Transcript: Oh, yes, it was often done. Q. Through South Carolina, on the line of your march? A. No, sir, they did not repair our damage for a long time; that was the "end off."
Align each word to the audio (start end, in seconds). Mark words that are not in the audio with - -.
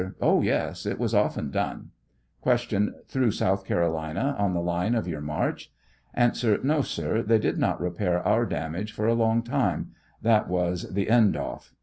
Oh, 0.19 0.41
yes, 0.41 0.87
it 0.87 0.97
was 0.97 1.13
often 1.13 1.51
done. 1.51 1.91
Q. 2.41 2.95
Through 3.07 3.29
South 3.29 3.65
Carolina, 3.65 4.35
on 4.39 4.55
the 4.55 4.59
line 4.59 4.95
of 4.95 5.07
your 5.07 5.21
march? 5.21 5.71
A. 6.15 6.31
No, 6.63 6.81
sir, 6.81 7.21
they 7.21 7.37
did 7.37 7.59
not 7.59 7.79
repair 7.79 8.19
our 8.27 8.47
damage 8.47 8.93
for 8.93 9.05
a 9.05 9.13
long 9.13 9.43
time; 9.43 9.91
that 10.19 10.47
was 10.47 10.91
the 10.91 11.07
"end 11.07 11.37
off." 11.37 11.75